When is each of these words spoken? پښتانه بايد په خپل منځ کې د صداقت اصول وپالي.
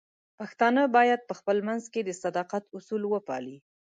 پښتانه 0.39 0.81
بايد 0.95 1.19
په 1.29 1.33
خپل 1.39 1.57
منځ 1.67 1.83
کې 1.93 2.01
د 2.03 2.09
صداقت 2.23 2.63
اصول 2.77 3.03
وپالي. 3.07 3.57